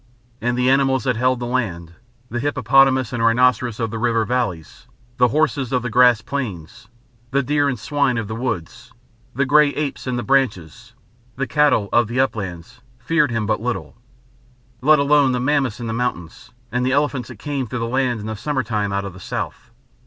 [0.41, 1.93] And the animals that held the land,
[2.27, 6.87] the hippopotamus and rhinoceros of the river valleys, the horses of the grass plains,
[7.29, 8.91] the deer and swine of the woods,
[9.35, 10.95] the grey apes in the branches,
[11.35, 13.95] the cattle of the uplands, feared him but little
[14.81, 18.19] let alone the mammoths in the mountains and the elephants that came through the land
[18.21, 19.69] in the summer time out of the south.